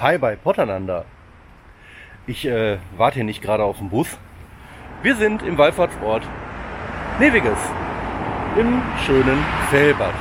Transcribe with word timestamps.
Hi 0.00 0.18
bei 0.18 0.34
Potternander. 0.34 1.04
Ich 2.26 2.44
äh, 2.44 2.78
warte 2.96 3.14
hier 3.14 3.24
nicht 3.24 3.40
gerade 3.40 3.62
auf 3.62 3.78
den 3.78 3.90
Bus. 3.90 4.18
Wir 5.02 5.14
sind 5.14 5.42
im 5.42 5.56
Wallfahrtsort 5.56 6.24
Neviges 7.20 7.58
im 8.58 8.82
schönen 9.06 9.38
Fellbad. 9.70 10.14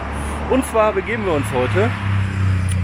Und 0.52 0.64
zwar 0.68 0.94
begeben 0.94 1.26
wir 1.26 1.34
uns 1.34 1.52
heute 1.52 1.90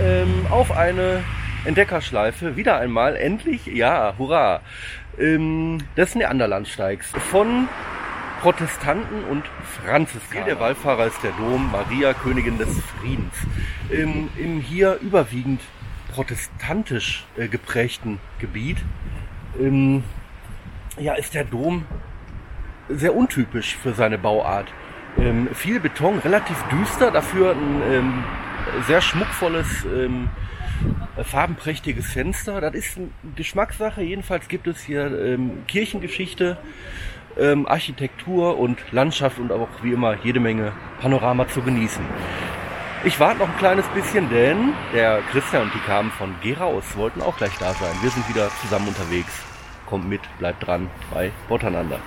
ähm, 0.01 0.47
auf 0.49 0.75
eine 0.75 1.23
Entdeckerschleife. 1.63 2.55
Wieder 2.55 2.79
einmal, 2.79 3.15
endlich, 3.15 3.67
ja, 3.67 4.15
hurra, 4.17 4.61
ähm, 5.19 5.77
des 5.95 6.15
Neanderlandsteigs 6.15 7.11
von 7.29 7.67
Protestanten 8.41 9.25
und 9.25 9.43
Franziskaner. 9.85 10.45
Der 10.45 10.59
Wallfahrer 10.59 11.05
ist 11.05 11.21
der 11.21 11.33
Dom 11.33 11.71
Maria, 11.71 12.15
Königin 12.15 12.57
des 12.57 12.81
Friedens. 12.81 13.35
Im, 13.91 14.29
im 14.37 14.59
hier 14.59 14.97
überwiegend 15.01 15.61
protestantisch 16.13 17.25
äh, 17.37 17.47
geprägten 17.47 18.19
Gebiet 18.39 18.77
ähm, 19.59 20.03
ja, 20.99 21.13
ist 21.13 21.33
der 21.33 21.43
Dom 21.43 21.85
sehr 22.89 23.15
untypisch 23.15 23.75
für 23.75 23.93
seine 23.93 24.17
Bauart. 24.17 24.67
Ähm, 25.17 25.49
viel 25.53 25.79
Beton, 25.79 26.19
relativ 26.19 26.61
düster, 26.63 27.11
dafür 27.11 27.51
ein 27.51 27.81
ähm, 27.89 28.23
sehr 28.87 29.01
schmuckvolles, 29.01 29.85
ähm, 29.85 30.29
farbenprächtiges 31.23 32.11
Fenster. 32.11 32.61
Das 32.61 32.73
ist 32.73 32.97
eine 32.97 33.09
Geschmackssache. 33.35 34.01
Jedenfalls 34.01 34.47
gibt 34.47 34.67
es 34.67 34.81
hier 34.81 35.05
ähm, 35.19 35.63
Kirchengeschichte, 35.67 36.57
ähm, 37.37 37.67
Architektur 37.67 38.57
und 38.57 38.79
Landschaft 38.91 39.39
und 39.39 39.51
auch 39.51 39.67
wie 39.81 39.93
immer 39.93 40.15
jede 40.23 40.39
Menge 40.39 40.71
Panorama 41.01 41.47
zu 41.47 41.61
genießen. 41.61 42.03
Ich 43.05 43.17
warte 43.17 43.39
noch 43.39 43.47
ein 43.47 43.57
kleines 43.57 43.87
bisschen, 43.89 44.29
denn 44.29 44.73
der 44.93 45.21
Christian 45.31 45.63
und 45.63 45.73
die 45.73 45.79
kamen 45.79 46.11
von 46.11 46.35
Geraus, 46.43 46.83
wollten 46.97 47.21
auch 47.21 47.37
gleich 47.37 47.57
da 47.57 47.73
sein. 47.73 47.95
Wir 48.01 48.09
sind 48.09 48.27
wieder 48.27 48.49
zusammen 48.61 48.89
unterwegs. 48.89 49.31
Kommt 49.85 50.09
mit, 50.09 50.21
bleibt 50.37 50.67
dran 50.67 50.89
bei 51.13 51.31
Botaneinander. 51.47 51.99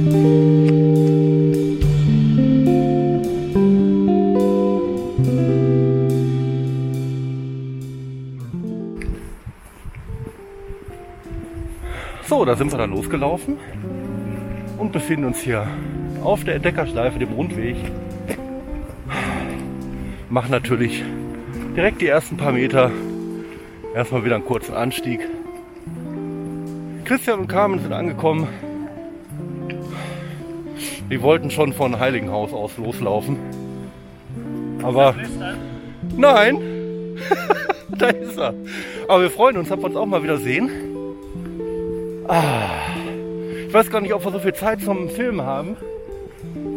So, 0.00 0.06
da 12.46 12.56
sind 12.56 12.72
wir 12.72 12.78
dann 12.78 12.92
losgelaufen 12.92 13.58
und 14.78 14.92
befinden 14.92 15.26
uns 15.26 15.40
hier 15.40 15.66
auf 16.22 16.44
der 16.44 16.54
Entdeckerschleife, 16.54 17.18
dem 17.18 17.32
Rundweg. 17.32 17.76
Machen 20.30 20.50
natürlich 20.50 21.04
direkt 21.76 22.00
die 22.00 22.06
ersten 22.06 22.38
paar 22.38 22.52
Meter 22.52 22.90
erstmal 23.94 24.24
wieder 24.24 24.36
einen 24.36 24.46
kurzen 24.46 24.74
Anstieg. 24.74 25.20
Christian 27.04 27.40
und 27.40 27.48
Carmen 27.48 27.80
sind 27.80 27.92
angekommen. 27.92 28.48
Die 31.10 31.20
wollten 31.22 31.50
schon 31.50 31.72
von 31.72 31.98
Heiligenhaus 31.98 32.52
aus 32.52 32.76
loslaufen. 32.76 33.36
Aber 34.82 35.14
nein, 36.16 36.58
da 37.98 38.06
ist 38.08 38.38
er. 38.38 38.54
Aber 39.08 39.22
wir 39.22 39.30
freuen 39.30 39.56
uns, 39.56 39.68
dass 39.68 39.78
wir 39.78 39.86
uns 39.86 39.96
auch 39.96 40.06
mal 40.06 40.22
wieder 40.22 40.38
sehen. 40.38 40.70
Ah, 42.28 42.70
ich 43.66 43.74
weiß 43.74 43.90
gar 43.90 44.00
nicht, 44.00 44.14
ob 44.14 44.24
wir 44.24 44.30
so 44.30 44.38
viel 44.38 44.54
Zeit 44.54 44.82
zum 44.82 45.08
Film 45.08 45.42
haben. 45.42 45.76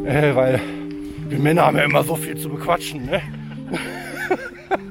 Äh, 0.05 0.35
weil 0.35 0.59
wir 1.29 1.39
Männer 1.39 1.67
haben 1.67 1.77
ja 1.77 1.83
immer 1.83 2.03
so 2.03 2.15
viel 2.15 2.35
zu 2.35 2.49
bequatschen. 2.49 3.05
Ne? 3.05 3.21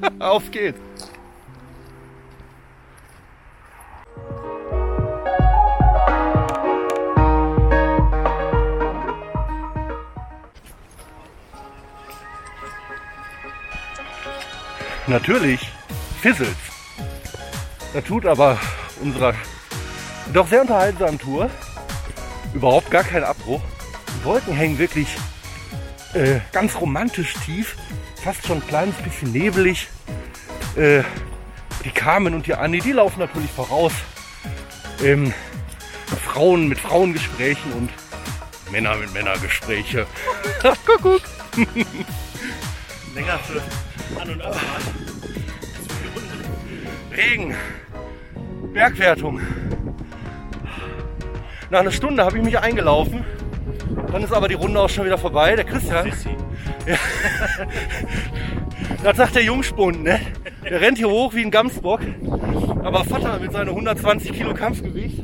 Auf 0.19 0.49
geht's. 0.51 0.79
Natürlich 15.13 15.61
Fizzles. 16.23 16.57
Da 17.93 18.01
tut 18.01 18.25
aber 18.25 18.59
unserer 18.99 19.35
doch 20.33 20.47
sehr 20.47 20.61
unterhaltsamen 20.61 21.19
Tour 21.19 21.51
überhaupt 22.55 22.89
gar 22.89 23.03
keinen 23.03 23.25
Abbruch. 23.25 23.61
Die 24.07 24.25
Wolken 24.25 24.55
hängen 24.55 24.79
wirklich 24.79 25.07
äh, 26.15 26.39
ganz 26.51 26.75
romantisch 26.81 27.35
tief, 27.45 27.75
fast 28.23 28.47
schon 28.47 28.57
ein 28.57 28.67
kleines 28.67 28.95
bisschen 29.03 29.31
nebelig. 29.31 29.87
Äh, 30.75 31.03
die 31.85 31.91
Carmen 31.91 32.33
und 32.33 32.47
die 32.47 32.55
Anni, 32.55 32.79
die 32.79 32.93
laufen 32.93 33.19
natürlich 33.19 33.51
voraus. 33.51 33.93
Ähm, 35.03 35.31
Frauen 36.25 36.67
mit 36.67 36.79
Frauengesprächen 36.79 37.71
und 37.73 37.91
Männer 38.71 38.95
mit 38.95 39.13
Männergespräche. 39.13 40.07
guck, 40.59 41.01
guck. 41.03 41.21
Länger 43.13 43.37
für 43.37 43.61
An- 44.19 44.29
und 44.29 44.41
Abfahrt. 44.41 44.83
Regen. 47.15 47.55
Bergwertung. 48.73 49.41
Nach 51.69 51.79
einer 51.79 51.91
Stunde 51.91 52.23
habe 52.23 52.37
ich 52.37 52.43
mich 52.43 52.57
eingelaufen. 52.57 53.25
Dann 54.11 54.23
ist 54.23 54.33
aber 54.33 54.47
die 54.47 54.55
Runde 54.55 54.79
auch 54.79 54.89
schon 54.89 55.05
wieder 55.05 55.17
vorbei. 55.17 55.55
Der 55.55 55.65
Christian. 55.65 56.11
Ja. 56.85 56.97
Das 59.03 59.17
sagt 59.17 59.35
der 59.35 59.43
Jungspund, 59.43 60.03
ne? 60.03 60.19
Der 60.63 60.79
rennt 60.79 60.97
hier 60.97 61.09
hoch 61.09 61.33
wie 61.33 61.43
ein 61.43 61.51
Gamsbock. 61.51 61.99
Aber 62.83 63.03
Vater 63.03 63.39
mit 63.39 63.51
seinen 63.51 63.69
120 63.69 64.31
Kilo 64.31 64.53
Kampfgewicht. 64.53 65.23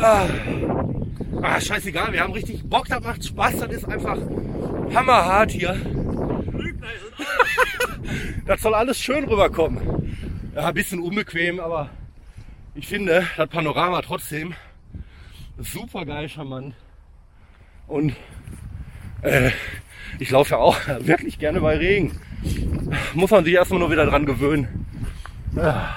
Ah. 0.00 0.26
ah, 1.42 1.60
scheißegal, 1.60 2.12
wir 2.12 2.20
haben 2.20 2.32
richtig 2.32 2.62
Bock, 2.68 2.86
das 2.88 3.02
macht 3.02 3.24
Spaß, 3.24 3.58
das 3.58 3.72
ist 3.72 3.88
einfach 3.88 4.16
hammerhart 4.94 5.50
hier. 5.50 5.76
Das 8.46 8.62
soll 8.62 8.74
alles 8.74 8.98
schön 8.98 9.24
rüberkommen. 9.24 10.16
Ja, 10.54 10.68
ein 10.68 10.74
bisschen 10.74 11.00
unbequem, 11.00 11.60
aber 11.60 11.90
ich 12.74 12.86
finde 12.86 13.26
das 13.36 13.48
Panorama 13.50 14.00
trotzdem 14.00 14.54
super 15.58 16.04
geil 16.06 16.28
charmant. 16.28 16.74
Und 17.86 18.14
äh, 19.22 19.50
ich 20.18 20.30
laufe 20.30 20.52
ja 20.52 20.58
auch 20.58 20.76
wirklich 21.00 21.38
gerne 21.38 21.60
bei 21.60 21.76
Regen. 21.76 22.18
Muss 23.14 23.30
man 23.30 23.44
sich 23.44 23.54
erstmal 23.54 23.80
nur 23.80 23.90
wieder 23.90 24.06
dran 24.06 24.26
gewöhnen. 24.26 24.86
Ah, 25.56 25.96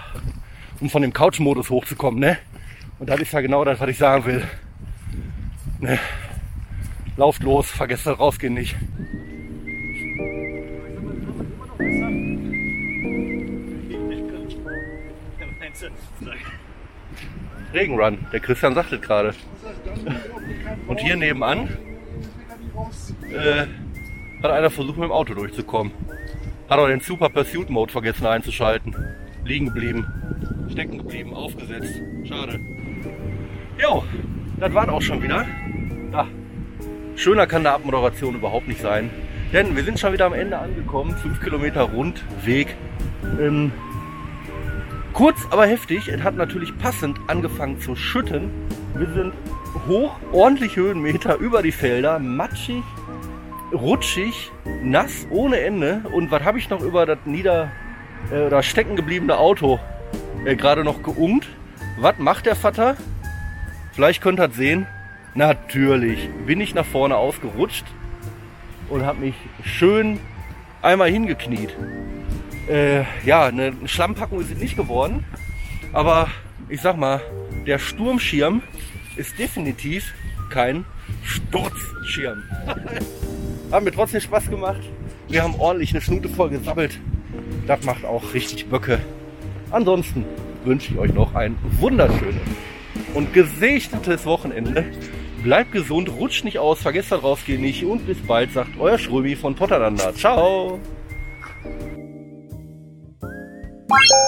um 0.79 0.89
von 0.89 1.01
dem 1.01 1.13
Couch-Modus 1.13 1.69
hochzukommen, 1.69 2.19
ne? 2.19 2.38
Und 3.00 3.09
das 3.09 3.19
ist 3.19 3.33
ja 3.33 3.41
genau 3.41 3.63
das, 3.63 3.79
was 3.79 3.89
ich 3.89 3.97
sagen 3.97 4.25
will. 4.25 4.44
Ne? 5.79 6.00
Lauft 7.18 7.44
los, 7.44 7.68
vergesst 7.69 8.06
das 8.06 8.19
rausgehen 8.19 8.53
nicht. 8.53 8.75
Regenrun, 17.74 18.25
der 18.31 18.39
Christian 18.39 18.75
sagt 18.75 18.92
es 18.92 19.01
gerade. 19.01 19.33
Und 20.88 21.00
hier 21.00 21.16
nebenan 21.16 21.69
äh, 23.31 23.66
hat 24.44 24.51
einer 24.51 24.69
versucht 24.69 24.98
mit 24.98 25.06
dem 25.06 25.12
Auto 25.12 25.33
durchzukommen. 25.33 25.94
Hat 26.69 26.80
aber 26.80 26.89
den 26.89 27.00
Super 27.00 27.30
Pursuit 27.30 27.69
Mode 27.69 27.92
vergessen 27.92 28.25
einzuschalten. 28.25 28.95
Liegen 29.45 29.68
geblieben, 29.68 30.06
stecken 30.72 31.00
geblieben, 31.00 31.33
aufgesetzt. 31.33 32.01
Schade. 32.25 32.60
Jo, 33.81 34.04
das 34.60 34.74
war's 34.74 34.89
auch 34.89 35.01
schon 35.01 35.22
wieder. 35.22 35.45
Ah, 36.13 36.28
schöner 37.16 37.48
kann 37.48 37.63
der 37.63 37.74
Abmoderation 37.74 38.36
überhaupt 38.36 38.68
nicht 38.68 38.81
sein. 38.81 39.10
Denn 39.51 39.75
wir 39.75 39.83
sind 39.83 40.00
schon 40.00 40.13
wieder 40.13 40.25
am 40.28 40.33
Ende 40.33 40.57
angekommen. 40.57 41.16
5 41.18 41.42
Kilometer 41.42 41.81
Rundweg. 41.81 42.75
Ähm, 43.39 43.72
kurz, 45.13 45.39
aber 45.49 45.65
heftig. 45.65 46.07
Es 46.07 46.21
hat 46.21 46.35
natürlich 46.35 46.77
passend 46.77 47.19
angefangen 47.27 47.79
zu 47.79 47.95
schütten. 47.95 48.49
Wir 48.95 49.07
sind 49.13 49.33
hoch, 49.87 50.15
ordentlich 50.31 50.75
Höhenmeter 50.75 51.37
über 51.37 51.61
die 51.61 51.71
Felder, 51.71 52.19
matschig, 52.19 52.83
rutschig, 53.73 54.51
nass 54.83 55.27
ohne 55.29 55.59
Ende. 55.59 56.03
Und 56.11 56.31
was 56.31 56.43
habe 56.43 56.59
ich 56.59 56.69
noch 56.69 56.81
über 56.81 57.05
das 57.05 57.19
nieder 57.25 57.71
äh, 58.31 58.45
oder 58.45 58.63
stecken 58.63 58.95
gebliebene 58.95 59.37
Auto 59.37 59.79
äh, 60.45 60.55
gerade 60.55 60.83
noch 60.83 61.03
geungt? 61.03 61.47
Was 61.99 62.17
macht 62.17 62.45
der 62.45 62.55
Vater? 62.55 62.97
Vielleicht 63.93 64.21
könnt 64.21 64.39
ihr 64.39 64.47
das 64.47 64.57
sehen. 64.57 64.87
Natürlich 65.33 66.29
bin 66.45 66.59
ich 66.59 66.73
nach 66.73 66.85
vorne 66.85 67.15
ausgerutscht 67.15 67.85
und 68.89 69.05
habe 69.05 69.19
mich 69.19 69.35
schön 69.63 70.19
einmal 70.81 71.09
hingekniet. 71.09 71.75
Äh, 72.67 73.03
ja, 73.25 73.45
eine 73.45 73.73
Schlammpackung 73.85 74.39
ist 74.39 74.51
es 74.51 74.57
nicht 74.57 74.77
geworden, 74.77 75.25
aber 75.93 76.29
ich 76.69 76.81
sag 76.81 76.97
mal, 76.97 77.21
der 77.65 77.79
Sturmschirm 77.79 78.61
ist 79.15 79.37
definitiv 79.37 80.13
kein 80.49 80.85
Sturzschirm. 81.23 82.43
Haben 83.71 83.85
mir 83.85 83.91
trotzdem 83.91 84.21
Spaß 84.21 84.49
gemacht. 84.49 84.81
Wir 85.29 85.43
haben 85.43 85.55
ordentlich 85.55 85.91
eine 85.91 86.01
Schnute 86.01 86.27
voll 86.27 86.49
gesammelt. 86.49 86.99
Das 87.67 87.83
macht 87.85 88.03
auch 88.03 88.33
richtig 88.33 88.67
Böcke. 88.67 88.99
Ansonsten 89.71 90.25
wünsche 90.65 90.93
ich 90.93 90.99
euch 90.99 91.13
noch 91.13 91.35
ein 91.35 91.55
wunderschönes 91.79 92.41
und 93.13 93.33
gesegnetes 93.33 94.25
Wochenende. 94.25 94.85
Bleibt 95.43 95.71
gesund, 95.71 96.09
rutscht 96.09 96.43
nicht 96.43 96.59
aus, 96.59 96.81
vergesst 96.81 97.11
da 97.11 97.15
rausgehen 97.15 97.61
nicht 97.61 97.85
und 97.85 98.05
bis 98.05 98.17
bald, 98.19 98.51
sagt 98.51 98.77
euer 98.77 98.97
Schrömi 98.97 99.35
von 99.35 99.55
Potterdanda. 99.55 100.13
Ciao! 100.13 100.79
Bye. 103.91 104.21